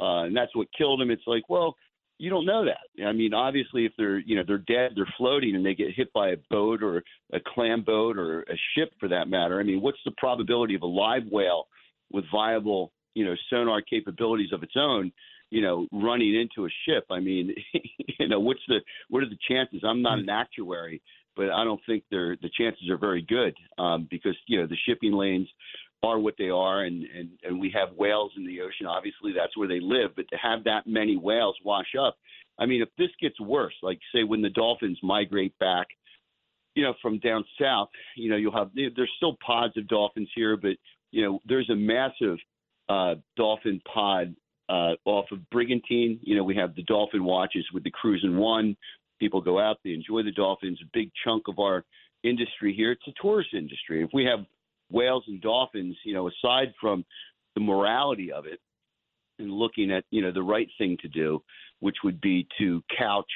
uh, 0.00 0.24
and 0.24 0.36
that's 0.36 0.54
what 0.54 0.68
killed 0.76 1.00
them. 1.00 1.10
It's 1.10 1.26
like, 1.26 1.48
well, 1.48 1.76
you 2.18 2.30
don't 2.30 2.46
know 2.46 2.64
that. 2.64 3.04
I 3.04 3.12
mean, 3.12 3.34
obviously, 3.34 3.84
if 3.84 3.92
they're 3.98 4.18
you 4.18 4.36
know 4.36 4.42
they're 4.46 4.58
dead, 4.58 4.92
they're 4.96 5.12
floating, 5.18 5.54
and 5.54 5.64
they 5.64 5.74
get 5.74 5.94
hit 5.94 6.12
by 6.12 6.30
a 6.30 6.36
boat 6.50 6.82
or 6.82 7.02
a 7.32 7.38
clam 7.54 7.82
boat 7.82 8.18
or 8.18 8.40
a 8.42 8.56
ship 8.74 8.92
for 8.98 9.08
that 9.08 9.28
matter. 9.28 9.60
I 9.60 9.64
mean, 9.64 9.82
what's 9.82 9.98
the 10.04 10.12
probability 10.16 10.74
of 10.74 10.82
a 10.82 10.86
live 10.86 11.24
whale 11.30 11.66
with 12.10 12.24
viable 12.32 12.92
you 13.14 13.24
know 13.24 13.34
sonar 13.50 13.82
capabilities 13.82 14.52
of 14.52 14.62
its 14.62 14.74
own? 14.76 15.12
You 15.50 15.62
know, 15.62 15.86
running 15.92 16.34
into 16.34 16.66
a 16.66 16.70
ship. 16.88 17.04
I 17.10 17.20
mean, 17.20 17.54
you 18.18 18.28
know, 18.28 18.40
what's 18.40 18.62
the 18.68 18.80
what 19.08 19.22
are 19.22 19.28
the 19.28 19.38
chances? 19.48 19.82
I'm 19.84 20.02
not 20.02 20.18
an 20.18 20.30
actuary, 20.30 21.02
but 21.36 21.50
I 21.50 21.64
don't 21.64 21.80
think 21.86 22.04
they're 22.10 22.36
the 22.40 22.50
chances 22.58 22.88
are 22.88 22.98
very 22.98 23.22
good 23.22 23.54
um, 23.78 24.08
because 24.10 24.36
you 24.46 24.58
know 24.58 24.66
the 24.66 24.76
shipping 24.88 25.12
lanes 25.12 25.48
are 26.06 26.18
what 26.18 26.34
they 26.38 26.50
are, 26.50 26.84
and, 26.84 27.04
and 27.16 27.30
and 27.42 27.60
we 27.60 27.70
have 27.74 27.96
whales 27.96 28.32
in 28.36 28.46
the 28.46 28.60
ocean. 28.60 28.86
Obviously, 28.86 29.32
that's 29.36 29.56
where 29.56 29.68
they 29.68 29.80
live. 29.80 30.10
But 30.16 30.28
to 30.30 30.36
have 30.36 30.64
that 30.64 30.86
many 30.86 31.16
whales 31.16 31.56
wash 31.64 31.94
up, 32.00 32.16
I 32.58 32.66
mean, 32.66 32.82
if 32.82 32.88
this 32.96 33.10
gets 33.20 33.38
worse, 33.40 33.74
like 33.82 33.98
say 34.14 34.24
when 34.24 34.42
the 34.42 34.50
dolphins 34.50 34.98
migrate 35.02 35.58
back, 35.58 35.86
you 36.74 36.82
know, 36.82 36.94
from 37.02 37.18
down 37.18 37.44
south, 37.60 37.88
you 38.16 38.30
know, 38.30 38.36
you'll 38.36 38.56
have 38.56 38.70
there's 38.74 39.12
still 39.16 39.36
pods 39.44 39.76
of 39.76 39.88
dolphins 39.88 40.28
here, 40.34 40.56
but 40.56 40.76
you 41.10 41.22
know, 41.22 41.40
there's 41.46 41.70
a 41.70 41.76
massive 41.76 42.38
uh, 42.88 43.14
dolphin 43.36 43.80
pod 43.92 44.34
uh, 44.68 44.92
off 45.04 45.26
of 45.32 45.48
Brigantine. 45.50 46.18
You 46.22 46.36
know, 46.36 46.44
we 46.44 46.56
have 46.56 46.74
the 46.74 46.82
dolphin 46.82 47.24
watches 47.24 47.64
with 47.72 47.84
the 47.84 47.90
Cruising 47.90 48.36
One. 48.36 48.76
People 49.18 49.40
go 49.40 49.58
out, 49.58 49.78
they 49.82 49.92
enjoy 49.92 50.22
the 50.22 50.32
dolphins. 50.32 50.78
A 50.82 50.90
big 50.92 51.10
chunk 51.24 51.48
of 51.48 51.58
our 51.58 51.84
industry 52.22 52.74
here, 52.74 52.92
it's 52.92 53.06
a 53.08 53.22
tourist 53.22 53.50
industry. 53.54 54.02
If 54.02 54.10
we 54.12 54.24
have 54.24 54.40
whales 54.90 55.24
and 55.26 55.40
dolphins, 55.40 55.96
you 56.04 56.14
know, 56.14 56.28
aside 56.28 56.72
from 56.80 57.04
the 57.54 57.60
morality 57.60 58.32
of 58.32 58.46
it 58.46 58.60
and 59.38 59.50
looking 59.50 59.90
at, 59.90 60.04
you 60.10 60.22
know, 60.22 60.32
the 60.32 60.42
right 60.42 60.68
thing 60.78 60.96
to 61.02 61.08
do, 61.08 61.42
which 61.80 61.96
would 62.04 62.20
be 62.20 62.46
to 62.58 62.82
couch 62.98 63.30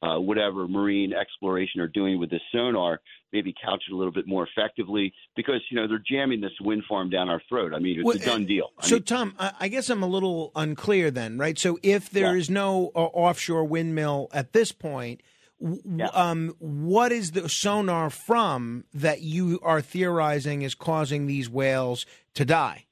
uh, 0.00 0.16
whatever 0.18 0.68
marine 0.68 1.12
exploration 1.12 1.80
are 1.80 1.88
doing 1.88 2.20
with 2.20 2.30
this 2.30 2.40
sonar, 2.52 3.00
maybe 3.32 3.52
couch 3.64 3.82
it 3.88 3.92
a 3.92 3.96
little 3.96 4.12
bit 4.12 4.28
more 4.28 4.46
effectively 4.46 5.12
because, 5.34 5.60
you 5.70 5.76
know, 5.76 5.88
they're 5.88 6.02
jamming 6.08 6.40
this 6.40 6.52
wind 6.60 6.82
farm 6.88 7.10
down 7.10 7.28
our 7.28 7.42
throat. 7.48 7.72
I 7.74 7.80
mean, 7.80 7.98
it's 7.98 8.04
Well, 8.06 8.14
a 8.16 8.20
done 8.20 8.46
deal. 8.46 8.68
I 8.78 8.86
So, 8.86 8.96
mean, 8.96 9.02
Tom, 9.04 9.34
I 9.38 9.66
guess 9.66 9.90
I'm 9.90 10.02
a 10.04 10.06
little 10.06 10.52
unclear 10.54 11.10
then, 11.10 11.36
right? 11.36 11.58
So, 11.58 11.78
if 11.82 12.10
there 12.10 12.34
Yeah. 12.34 12.40
is 12.40 12.48
no 12.48 12.92
uh, 12.94 12.98
offshore 13.06 13.64
windmill 13.64 14.28
at 14.32 14.52
this 14.52 14.70
point, 14.70 15.20
Yeah. 15.60 16.06
um, 16.12 16.54
what 16.58 17.10
is 17.10 17.32
the 17.32 17.48
sonar 17.48 18.10
from 18.10 18.84
that 18.94 19.22
you 19.22 19.58
are 19.62 19.80
theorizing 19.80 20.62
is 20.62 20.74
causing 20.74 21.26
these 21.26 21.50
whales 21.50 22.06
to 22.34 22.44
die? 22.44 22.86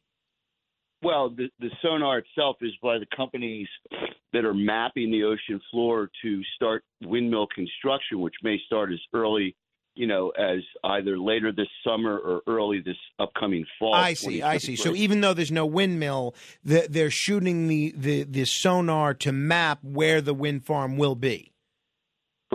Well, 1.03 1.31
the, 1.31 1.49
the 1.61 1.71
sonar 1.83 2.19
itself 2.19 2.57
is 2.63 2.73
by 2.83 2.99
the 2.99 3.07
companies 3.15 3.69
that 4.33 4.45
are 4.45 4.55
mapping 4.55 5.11
the 5.11 5.25
ocean 5.25 5.61
floor 5.71 6.11
to 6.23 6.43
start 6.57 6.85
windmill 7.03 7.47
construction, 7.55 8.21
which 8.21 8.35
may 8.43 8.59
start 8.67 8.93
as 8.93 8.99
early, 9.13 9.55
you 9.95 10.07
know, 10.07 10.31
as 10.31 10.61
either 10.83 11.19
later 11.19 11.53
this 11.53 11.69
summer 11.85 12.19
or 12.19 12.43
early 12.49 12.81
this 12.81 12.97
upcoming 13.21 13.65
fall. 13.79 13.95
I 13.95 14.15
see, 14.15 14.43
I 14.43 14.59
see. 14.59 14.75
So, 14.75 14.95
even 14.95 15.21
though 15.21 15.35
there's 15.35 15.53
no 15.53 15.67
windmill, 15.67 16.35
the, 16.65 16.87
they're 16.91 17.11
shooting 17.11 17.69
the, 17.69 17.95
the, 17.97 18.23
the 18.25 18.45
sonar 18.45 19.15
to 19.15 19.33
map 19.33 19.79
where 19.85 20.21
the 20.21 20.35
wind 20.35 20.65
farm 20.65 20.97
will 20.97 21.15
be. 21.15 21.53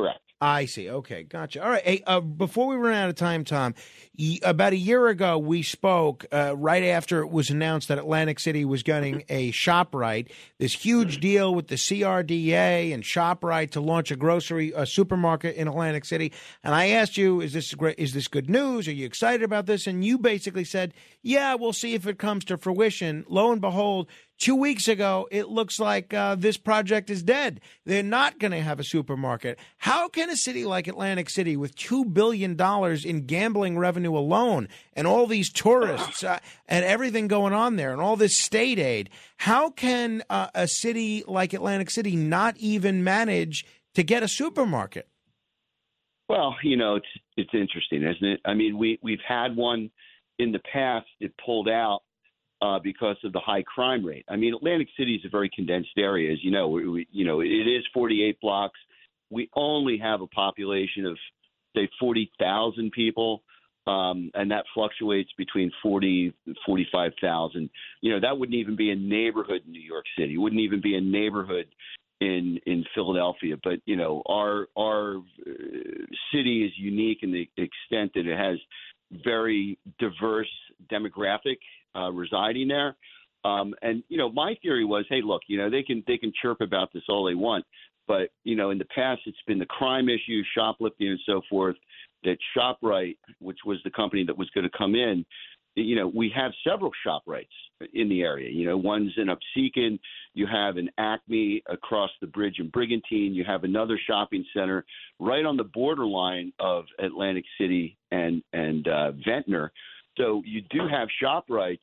Correct. 0.01 0.20
I 0.43 0.65
see. 0.65 0.89
Okay, 0.89 1.22
gotcha. 1.22 1.63
All 1.63 1.70
right. 1.70 1.84
Hey, 1.84 2.03
uh, 2.08 2.20
before 2.20 2.65
we 2.65 2.75
run 2.75 2.96
out 2.96 3.10
of 3.10 3.15
time, 3.15 3.43
Tom, 3.43 3.75
y- 4.17 4.39
about 4.41 4.74
a 4.74 4.77
year 4.77 5.08
ago 5.08 5.38
we 5.38 5.62
spoke 5.62 6.25
uh, 6.31 6.55
right 6.58 6.84
after 6.84 7.20
it 7.22 7.29
was 7.29 7.51
announced 7.51 7.89
that 7.89 8.00
Atlantic 8.00 8.39
City 8.39 8.65
was 8.65 8.81
getting 8.81 9.24
a 9.29 9.51
ShopRite. 9.51 10.31
This 10.58 10.74
huge 10.74 11.20
deal 11.20 11.53
with 11.53 11.67
the 11.67 11.75
CRDA 11.75 12.91
and 12.91 13.03
ShopRite 13.03 13.70
to 13.72 13.81
launch 13.81 14.10
a 14.10 14.15
grocery 14.15 14.74
a 14.75 14.88
supermarket 14.88 15.55
in 15.58 15.67
Atlantic 15.67 16.05
City. 16.05 16.34
And 16.63 16.74
I 16.74 16.88
asked 16.88 17.17
you, 17.17 17.39
"Is 17.39 17.53
this 17.53 17.72
great? 17.75 18.00
Is 18.00 18.13
this 18.15 18.27
good 18.27 18.50
news? 18.50 18.88
Are 18.88 18.93
you 18.93 19.05
excited 19.05 19.43
about 19.43 19.67
this?" 19.67 19.86
And 19.86 20.03
you 20.03 20.17
basically 20.17 20.63
said, 20.63 20.96
"Yeah, 21.22 21.53
we'll 21.53 21.72
see 21.72 21.93
if 21.93 22.08
it 22.08 22.17
comes 22.17 22.46
to 22.46 22.58
fruition." 22.58 23.25
Lo 23.29 23.51
and 23.51 23.62
behold. 23.62 24.08
Two 24.41 24.55
weeks 24.55 24.88
ago, 24.88 25.27
it 25.29 25.50
looks 25.50 25.79
like 25.79 26.15
uh, 26.15 26.33
this 26.33 26.57
project 26.57 27.12
is 27.12 27.21
dead. 27.21 27.62
They're 27.86 28.01
not 28.01 28.39
going 28.39 28.53
to 28.53 28.60
have 28.60 28.79
a 28.79 28.83
supermarket. 28.83 29.60
How 29.77 30.10
can 30.10 30.31
a 30.31 30.36
city 30.36 30.65
like 30.65 30.88
Atlantic 30.88 31.29
City, 31.29 31.55
with 31.55 31.75
$2 31.75 32.12
billion 32.12 32.60
in 33.05 33.27
gambling 33.27 33.77
revenue 33.77 34.17
alone, 34.17 34.67
and 34.93 35.05
all 35.05 35.27
these 35.27 35.51
tourists 35.51 36.24
uh, 36.24 36.39
and 36.67 36.83
everything 36.83 37.27
going 37.27 37.53
on 37.53 37.75
there, 37.75 37.91
and 37.91 38.01
all 38.01 38.15
this 38.15 38.36
state 38.36 38.79
aid, 38.79 39.12
how 39.38 39.69
can 39.69 40.24
uh, 40.27 40.48
a 40.55 40.67
city 40.67 41.24
like 41.27 41.53
Atlantic 41.53 41.91
City 41.91 42.15
not 42.15 42.57
even 42.57 43.03
manage 43.03 43.63
to 43.93 44.01
get 44.01 44.24
a 44.24 44.27
supermarket? 44.27 45.07
Well, 46.29 46.55
you 46.63 46.77
know, 46.77 46.95
it's 46.95 47.05
it's 47.38 47.53
interesting, 47.53 48.01
isn't 48.01 48.27
it? 48.27 48.39
I 48.43 48.55
mean, 48.55 48.79
we 48.79 48.98
we've 49.03 49.19
had 49.24 49.55
one 49.55 49.91
in 50.39 50.51
the 50.51 50.62
past. 50.74 51.05
It 51.19 51.31
pulled 51.45 51.69
out 51.69 52.01
uh, 52.61 52.79
because 52.79 53.17
of 53.23 53.33
the 53.33 53.39
high 53.39 53.63
crime 53.63 54.05
rate. 54.05 54.25
I 54.29 54.35
mean, 54.35 54.53
Atlantic 54.53 54.87
City 54.97 55.15
is 55.15 55.25
a 55.25 55.29
very 55.29 55.49
condensed 55.53 55.97
area, 55.97 56.31
as 56.31 56.43
you 56.43 56.51
know. 56.51 56.67
We, 56.67 56.87
we, 56.87 57.07
you 57.11 57.25
know, 57.25 57.41
it 57.41 57.47
is 57.47 57.83
48 57.93 58.39
blocks. 58.39 58.79
We 59.29 59.49
only 59.55 59.97
have 59.97 60.21
a 60.21 60.27
population 60.27 61.05
of 61.05 61.17
say 61.75 61.89
40,000 61.99 62.91
people, 62.91 63.41
um, 63.87 64.29
and 64.35 64.51
that 64.51 64.65
fluctuates 64.73 65.31
between 65.37 65.71
40 65.81 66.33
45,000. 66.65 67.69
You 68.01 68.11
know, 68.11 68.19
that 68.19 68.37
wouldn't 68.37 68.57
even 68.57 68.75
be 68.75 68.91
a 68.91 68.95
neighborhood 68.95 69.61
in 69.65 69.71
New 69.71 69.81
York 69.81 70.05
City. 70.17 70.35
It 70.35 70.37
wouldn't 70.37 70.61
even 70.61 70.81
be 70.81 70.95
a 70.95 71.01
neighborhood 71.01 71.67
in 72.19 72.59
in 72.67 72.85
Philadelphia. 72.93 73.55
But 73.63 73.79
you 73.85 73.95
know, 73.95 74.21
our 74.27 74.67
our 74.77 75.17
uh, 75.17 75.51
city 76.31 76.65
is 76.65 76.71
unique 76.77 77.19
in 77.23 77.31
the 77.31 77.49
extent 77.57 78.11
that 78.13 78.27
it 78.27 78.37
has 78.37 78.59
very 79.25 79.77
diverse 79.99 80.51
demographic 80.91 81.57
uh, 81.95 82.12
residing 82.12 82.67
there. 82.67 82.95
Um, 83.43 83.74
and 83.81 84.03
you 84.07 84.17
know, 84.17 84.31
my 84.31 84.55
theory 84.62 84.86
was, 84.86 85.05
hey, 85.10 85.21
look, 85.24 85.41
you 85.48 85.57
know, 85.57 85.69
they 85.69 85.83
can 85.83 86.03
they 86.07 86.17
can 86.17 86.31
chirp 86.41 86.62
about 86.62 86.93
this 86.93 87.03
all 87.10 87.25
they 87.25 87.36
want, 87.36 87.65
but 88.07 88.29
you 88.43 88.55
know, 88.55 88.69
in 88.69 88.77
the 88.77 88.86
past, 88.86 89.21
it's 89.25 89.38
been 89.48 89.60
the 89.60 89.65
crime 89.65 90.10
issue, 90.10 90.43
shoplifting, 90.55 91.10
and 91.10 91.19
so 91.25 91.41
forth. 91.50 91.75
that 92.24 92.38
ShopRite, 92.55 93.17
which 93.39 93.60
was 93.65 93.79
the 93.83 93.89
company 93.89 94.24
that 94.25 94.38
was 94.38 94.50
going 94.51 94.69
to 94.69 94.77
come 94.77 94.93
in, 94.93 95.25
you 95.75 95.95
know, 95.95 96.07
we 96.07 96.31
have 96.36 96.51
several 96.67 96.91
ShopRites 97.05 97.45
in 97.93 98.10
the 98.10 98.21
area. 98.21 98.50
You 98.50 98.65
know, 98.65 98.77
one's 98.77 99.13
in 99.17 99.27
Absecon. 99.27 100.00
You 100.33 100.45
have 100.48 100.77
an 100.77 100.89
Acme 100.98 101.63
across 101.69 102.12
the 102.19 102.27
bridge 102.27 102.57
in 102.60 102.69
Brigantine. 102.69 103.33
You 103.33 103.45
have 103.45 103.63
another 103.63 104.00
shopping 104.05 104.45
center 104.53 104.86
right 105.19 105.45
on 105.45 105.57
the 105.57 105.63
borderline 105.63 106.51
of 106.60 106.86
Atlantic 107.00 107.45
City 107.60 107.98
and 108.12 108.43
and 108.53 108.88
uh, 108.88 109.12
Ventnor. 109.25 109.71
So 110.17 110.41
you 110.45 110.61
do 110.69 110.87
have 110.87 111.07
ShopRites, 111.21 111.79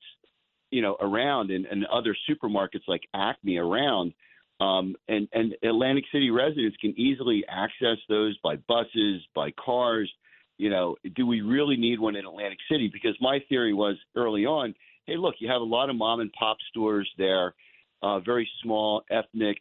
you 0.70 0.82
know, 0.82 0.96
around 1.00 1.50
and, 1.50 1.66
and 1.66 1.86
other 1.86 2.16
supermarkets 2.28 2.86
like 2.86 3.02
Acme 3.14 3.56
around. 3.58 4.12
Um, 4.60 4.96
and, 5.08 5.28
and 5.32 5.54
Atlantic 5.62 6.04
City 6.12 6.30
residents 6.30 6.76
can 6.78 6.98
easily 6.98 7.44
access 7.48 7.96
those 8.08 8.36
by 8.42 8.56
buses, 8.56 9.22
by 9.34 9.52
cars. 9.52 10.10
You 10.58 10.70
know, 10.70 10.96
do 11.14 11.26
we 11.26 11.40
really 11.40 11.76
need 11.76 12.00
one 12.00 12.16
in 12.16 12.26
Atlantic 12.26 12.58
City? 12.70 12.90
Because 12.92 13.16
my 13.20 13.38
theory 13.48 13.72
was 13.72 13.96
early 14.16 14.46
on, 14.46 14.74
hey, 15.06 15.16
look, 15.16 15.36
you 15.38 15.48
have 15.48 15.60
a 15.60 15.64
lot 15.64 15.90
of 15.90 15.96
mom 15.96 16.20
and 16.20 16.32
pop 16.32 16.56
stores 16.70 17.08
there, 17.16 17.54
uh, 18.02 18.18
very 18.20 18.48
small 18.62 19.04
ethnic 19.10 19.58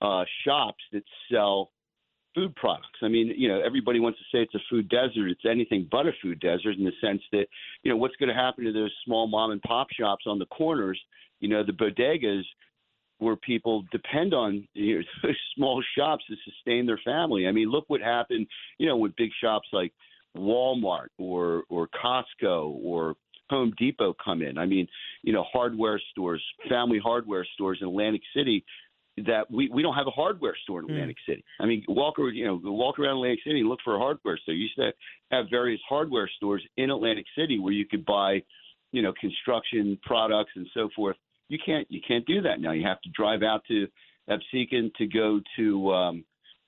uh, 0.00 0.24
shops 0.44 0.82
that 0.92 1.02
sell 1.30 1.70
food 2.36 2.54
products. 2.54 2.98
I 3.02 3.08
mean, 3.08 3.32
you 3.36 3.48
know, 3.48 3.60
everybody 3.60 3.98
wants 3.98 4.18
to 4.18 4.24
say 4.26 4.42
it's 4.42 4.54
a 4.54 4.60
food 4.70 4.88
desert. 4.88 5.28
It's 5.28 5.46
anything 5.50 5.88
but 5.90 6.06
a 6.06 6.12
food 6.22 6.38
desert 6.38 6.76
in 6.76 6.84
the 6.84 6.92
sense 7.00 7.22
that, 7.32 7.46
you 7.82 7.90
know, 7.90 7.96
what's 7.96 8.14
going 8.16 8.28
to 8.28 8.34
happen 8.34 8.64
to 8.64 8.72
those 8.72 8.92
small 9.04 9.26
mom 9.26 9.50
and 9.50 9.62
pop 9.62 9.88
shops 9.98 10.24
on 10.26 10.38
the 10.38 10.46
corners, 10.46 11.00
you 11.40 11.48
know, 11.48 11.64
the 11.64 11.72
bodegas 11.72 12.42
where 13.18 13.36
people 13.36 13.84
depend 13.90 14.34
on 14.34 14.68
you 14.74 14.98
know, 14.98 15.30
small 15.56 15.82
shops 15.96 16.24
to 16.28 16.36
sustain 16.44 16.84
their 16.84 17.00
family. 17.04 17.48
I 17.48 17.52
mean, 17.52 17.70
look 17.70 17.84
what 17.88 18.02
happened, 18.02 18.46
you 18.78 18.86
know, 18.86 18.96
with 18.96 19.16
big 19.16 19.30
shops 19.40 19.68
like 19.72 19.92
Walmart 20.36 21.08
or 21.18 21.64
or 21.70 21.88
Costco 21.88 22.78
or 22.82 23.16
Home 23.48 23.72
Depot 23.78 24.14
come 24.22 24.42
in. 24.42 24.58
I 24.58 24.66
mean, 24.66 24.86
you 25.22 25.32
know, 25.32 25.44
hardware 25.50 26.00
stores, 26.10 26.44
family 26.68 26.98
hardware 27.02 27.46
stores 27.54 27.78
in 27.80 27.88
Atlantic 27.88 28.22
City 28.34 28.64
that 29.26 29.50
we, 29.50 29.70
we 29.70 29.82
don't 29.82 29.94
have 29.94 30.06
a 30.06 30.10
hardware 30.10 30.56
store 30.64 30.80
in 30.80 30.86
hmm. 30.86 30.92
Atlantic 30.92 31.16
mm. 31.16 31.32
City. 31.32 31.44
I 31.58 31.66
mean, 31.66 31.84
walk 31.88 32.16
you 32.18 32.44
know, 32.44 32.60
walk 32.64 32.98
around 32.98 33.16
Atlantic 33.16 33.40
City 33.44 33.60
and 33.60 33.68
look 33.68 33.80
for 33.82 33.96
a 33.96 33.98
hardware 33.98 34.38
store. 34.38 34.54
You 34.54 34.64
used 34.64 34.76
to 34.76 34.92
have 35.30 35.46
various 35.50 35.80
hardware 35.88 36.30
stores 36.36 36.62
in 36.76 36.90
Atlantic 36.90 37.26
City 37.36 37.58
where 37.58 37.72
you 37.72 37.86
could 37.86 38.04
buy, 38.04 38.42
you 38.92 39.02
know, 39.02 39.14
construction 39.18 39.98
products 40.04 40.50
and 40.54 40.66
so 40.74 40.90
forth 40.94 41.16
you 41.48 41.58
can't 41.64 41.86
you 41.90 42.00
can't 42.06 42.26
do 42.26 42.42
that 42.42 42.60
now. 42.60 42.72
You 42.72 42.86
have 42.86 43.00
to 43.02 43.10
drive 43.10 43.42
out 43.42 43.62
to 43.68 43.86
Absecon 44.28 44.92
to 44.94 45.06
go 45.06 45.40
to 45.56 45.92
um, 45.92 46.24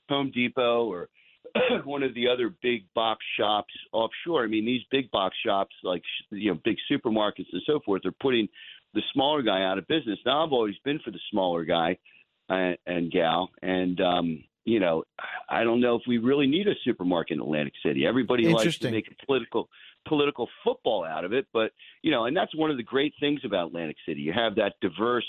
Home 0.09 0.31
Depot 0.33 0.87
or 0.87 1.09
one 1.85 2.03
of 2.03 2.15
the 2.15 2.29
other 2.29 2.55
big 2.63 2.85
box 2.95 3.25
shops 3.39 3.73
offshore. 3.93 4.45
I 4.45 4.49
mean, 4.49 4.65
these 4.65 4.83
big 4.91 5.11
box 5.11 5.37
shops, 5.45 5.75
like 5.83 6.03
you 6.31 6.53
know, 6.53 6.61
big 6.65 6.77
supermarkets 6.91 7.47
and 7.53 7.63
so 7.67 7.81
forth, 7.85 8.05
are 8.05 8.13
putting 8.21 8.49
the 8.95 9.03
smaller 9.13 9.43
guy 9.43 9.63
out 9.65 9.79
of 9.79 9.87
business. 9.89 10.19
Now, 10.25 10.45
I've 10.45 10.53
always 10.53 10.77
been 10.85 11.01
for 11.05 11.11
the 11.11 11.21
smaller 11.31 11.65
guy 11.65 11.99
and, 12.49 12.79
and 12.87 13.11
gal, 13.11 13.51
and 13.63 14.01
um, 14.01 14.45
you 14.65 14.81
know, 14.81 15.05
I 15.49 15.65
don't 15.65 15.81
know 15.81 15.97
if 15.97 16.03
we 16.07 16.19
really 16.19 16.47
need 16.47 16.69
a 16.69 16.75
supermarket 16.85 17.37
in 17.37 17.41
Atlantic 17.41 17.73
City. 17.85 18.07
Everybody 18.07 18.49
likes 18.49 18.79
to 18.79 18.91
make 18.91 19.07
a 19.11 19.27
political 19.27 19.69
political 20.07 20.49
football 20.65 21.05
out 21.05 21.25
of 21.25 21.33
it. 21.33 21.47
But 21.53 21.73
you 22.03 22.11
know, 22.11 22.25
and 22.25 22.37
that's 22.37 22.55
one 22.55 22.71
of 22.71 22.77
the 22.77 22.83
great 22.83 23.15
things 23.21 23.41
about 23.45 23.69
Atlantic 23.69 23.97
City. 24.07 24.21
You 24.21 24.33
have 24.33 24.57
that 24.57 24.75
diverse 24.81 25.27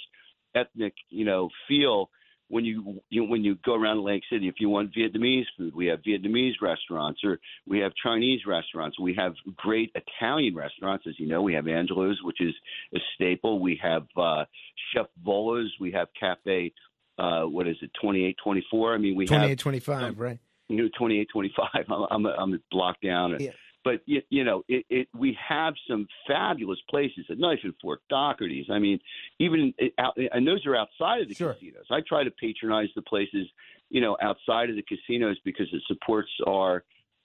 ethnic, 0.55 0.93
you 1.09 1.25
know, 1.25 1.49
feel 1.67 2.09
when 2.49 2.65
you, 2.65 2.99
you 3.09 3.23
when 3.23 3.43
you 3.43 3.55
go 3.63 3.75
around 3.75 3.99
Atlantic 3.99 4.23
City. 4.31 4.47
If 4.47 4.55
you 4.59 4.69
want 4.69 4.93
Vietnamese 4.93 5.45
food, 5.57 5.73
we 5.75 5.87
have 5.87 5.99
Vietnamese 6.01 6.55
restaurants, 6.61 7.21
or 7.23 7.39
we 7.67 7.79
have 7.79 7.91
Chinese 8.03 8.41
restaurants. 8.45 8.99
We 8.99 9.13
have 9.15 9.33
great 9.55 9.91
Italian 9.95 10.55
restaurants, 10.55 11.05
as 11.07 11.19
you 11.19 11.27
know. 11.27 11.41
We 11.41 11.53
have 11.53 11.67
Angelo's, 11.67 12.19
which 12.23 12.41
is 12.41 12.53
a 12.93 12.99
staple. 13.15 13.59
We 13.59 13.79
have 13.81 14.07
uh, 14.17 14.45
Chef 14.93 15.05
Vola's. 15.25 15.71
We 15.79 15.91
have 15.91 16.07
Cafe. 16.19 16.73
Uh, 17.19 17.43
what 17.43 17.67
is 17.67 17.75
it? 17.81 17.91
Twenty 18.01 18.25
eight 18.25 18.37
twenty 18.43 18.65
four. 18.71 18.93
I 18.93 18.97
mean, 18.97 19.15
we 19.15 19.25
28, 19.25 19.49
have 19.49 19.57
25, 19.57 20.03
um, 20.03 20.15
right? 20.15 20.39
You 20.67 20.77
know, 20.77 20.89
twenty 20.97 21.19
eight 21.19 21.27
twenty 21.31 21.53
five. 21.55 21.85
I'm 21.89 22.25
I'm, 22.25 22.25
I'm 22.25 22.63
blocked 22.71 23.03
down. 23.03 23.35
Yeah 23.39 23.51
but 23.83 24.01
you, 24.05 24.21
you 24.29 24.43
know, 24.43 24.63
it, 24.67 24.85
it, 24.89 25.07
we 25.17 25.37
have 25.47 25.73
some 25.89 26.07
fabulous 26.27 26.79
places 26.89 27.25
at 27.29 27.37
Knife 27.37 27.59
and 27.63 27.73
Fork, 27.81 28.01
Doherty's. 28.09 28.67
I 28.71 28.79
mean, 28.79 28.99
even 29.39 29.73
out, 29.97 30.17
and 30.17 30.47
those 30.47 30.65
are 30.65 30.75
outside 30.75 31.21
of 31.21 31.29
the 31.29 31.35
sure. 31.35 31.53
casinos. 31.53 31.85
I 31.89 31.99
try 32.07 32.23
to 32.23 32.31
patronize 32.31 32.89
the 32.95 33.01
places, 33.01 33.47
you 33.89 34.01
know, 34.01 34.17
outside 34.21 34.69
of 34.69 34.75
the 34.75 34.83
casinos 34.83 35.37
because 35.45 35.67
it 35.71 35.81
supports 35.87 36.29
our, 36.45 36.83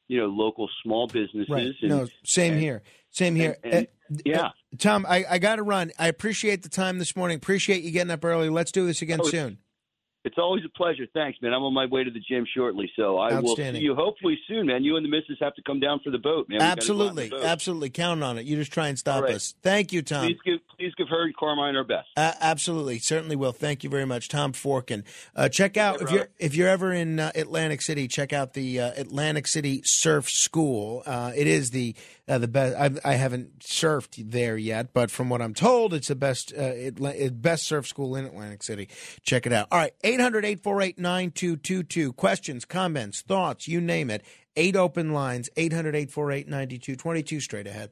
you 0.08 0.20
know, 0.20 0.26
local 0.26 0.68
small 0.82 1.06
businesses. 1.06 1.48
Right. 1.48 1.72
And, 1.82 1.90
no, 1.90 2.06
same 2.24 2.54
and, 2.54 2.62
here. 2.62 2.82
Same 3.10 3.34
here. 3.34 3.56
And, 3.62 3.74
and, 3.74 3.86
uh, 3.86 4.22
yeah. 4.24 4.42
Uh, 4.42 4.50
Tom, 4.78 5.06
I, 5.08 5.24
I 5.28 5.38
got 5.38 5.56
to 5.56 5.62
run. 5.62 5.92
I 5.98 6.08
appreciate 6.08 6.62
the 6.62 6.68
time 6.68 6.98
this 6.98 7.16
morning. 7.16 7.36
Appreciate 7.36 7.82
you 7.82 7.90
getting 7.90 8.10
up 8.10 8.24
early. 8.24 8.48
Let's 8.48 8.72
do 8.72 8.86
this 8.86 9.02
again 9.02 9.20
oh, 9.22 9.28
soon. 9.28 9.58
It's 10.24 10.38
always 10.38 10.64
a 10.64 10.70
pleasure. 10.70 11.04
Thanks, 11.12 11.38
man. 11.42 11.52
I'm 11.52 11.62
on 11.64 11.74
my 11.74 11.84
way 11.84 12.02
to 12.02 12.10
the 12.10 12.20
gym 12.20 12.46
shortly, 12.54 12.90
so 12.96 13.18
I 13.18 13.38
will 13.40 13.56
see 13.56 13.78
you 13.78 13.94
hopefully 13.94 14.38
soon, 14.48 14.66
man. 14.66 14.82
You 14.82 14.96
and 14.96 15.04
the 15.04 15.10
missus 15.10 15.36
have 15.40 15.54
to 15.56 15.62
come 15.62 15.80
down 15.80 16.00
for 16.02 16.10
the 16.10 16.18
boat, 16.18 16.48
man. 16.48 16.62
absolutely, 16.62 17.28
boat. 17.28 17.44
absolutely. 17.44 17.90
Count 17.90 18.22
on 18.22 18.38
it. 18.38 18.46
You 18.46 18.56
just 18.56 18.72
try 18.72 18.88
and 18.88 18.98
stop 18.98 19.24
right. 19.24 19.34
us. 19.34 19.54
Thank 19.62 19.92
you, 19.92 20.00
Tom. 20.00 20.24
Please 20.26 20.38
give, 20.42 20.60
please 20.84 20.94
give 20.96 21.06
and 21.10 21.36
Carmine 21.36 21.76
our 21.76 21.84
best. 21.84 22.08
Uh, 22.16 22.32
absolutely, 22.40 22.98
certainly 22.98 23.36
will. 23.36 23.52
Thank 23.52 23.84
you 23.84 23.90
very 23.90 24.04
much, 24.04 24.28
Tom 24.28 24.52
Forkin. 24.52 25.04
Uh, 25.34 25.48
check 25.48 25.76
out 25.76 26.02
if 26.02 26.10
you're 26.10 26.28
if 26.38 26.54
you're 26.54 26.68
ever 26.68 26.92
in 26.92 27.20
uh, 27.20 27.32
Atlantic 27.34 27.82
City, 27.82 28.08
check 28.08 28.32
out 28.32 28.54
the 28.54 28.80
uh, 28.80 28.92
Atlantic 28.96 29.46
City 29.46 29.80
Surf 29.84 30.28
School. 30.28 31.02
Uh, 31.06 31.32
it 31.34 31.46
is 31.46 31.70
the 31.70 31.94
uh, 32.28 32.38
the 32.38 32.48
best. 32.48 32.76
I've, 32.76 33.00
I 33.04 33.14
have 33.14 33.32
not 33.32 33.58
surfed 33.60 34.30
there 34.30 34.56
yet, 34.56 34.92
but 34.92 35.10
from 35.10 35.28
what 35.28 35.40
I'm 35.40 35.54
told, 35.54 35.94
it's 35.94 36.08
the 36.08 36.14
best 36.14 36.52
uh, 36.56 36.90
best 37.32 37.66
surf 37.66 37.86
school 37.86 38.16
in 38.16 38.24
Atlantic 38.24 38.62
City. 38.62 38.88
Check 39.22 39.46
it 39.46 39.52
out. 39.52 39.68
All 39.70 39.78
right, 39.78 39.92
800 40.02 40.44
848 40.44 40.98
9222. 40.98 42.12
Questions, 42.12 42.64
comments, 42.64 43.22
thoughts, 43.22 43.68
you 43.68 43.80
name 43.80 44.10
it. 44.10 44.22
Eight 44.56 44.76
open 44.76 45.12
lines, 45.12 45.48
800 45.56 45.96
848 45.96 46.46
9222. 46.48 47.40
Straight 47.40 47.66
ahead. 47.66 47.90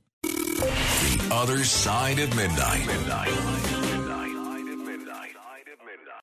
The 1.13 1.35
other 1.35 1.65
side 1.65 2.19
of 2.21 2.35
midnight. 2.35 2.87
midnight. 2.87 3.62